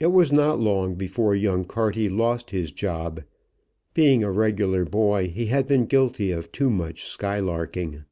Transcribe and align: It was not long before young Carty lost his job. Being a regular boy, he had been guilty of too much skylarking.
It 0.00 0.06
was 0.06 0.32
not 0.32 0.58
long 0.58 0.94
before 0.94 1.34
young 1.34 1.66
Carty 1.66 2.08
lost 2.08 2.52
his 2.52 2.72
job. 2.72 3.22
Being 3.92 4.24
a 4.24 4.30
regular 4.30 4.86
boy, 4.86 5.28
he 5.28 5.44
had 5.44 5.66
been 5.66 5.84
guilty 5.84 6.30
of 6.30 6.50
too 6.52 6.70
much 6.70 7.04
skylarking. 7.04 8.04